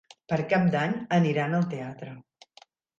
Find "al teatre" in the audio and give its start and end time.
1.61-2.19